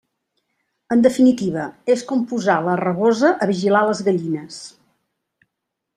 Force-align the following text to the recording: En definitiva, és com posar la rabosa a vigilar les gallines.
En 0.95 1.03
definitiva, 1.07 1.67
és 1.97 2.03
com 2.11 2.25
posar 2.33 2.57
la 2.69 2.79
rabosa 2.81 3.31
a 3.47 3.51
vigilar 3.53 3.85
les 3.91 4.05
gallines. 4.09 4.59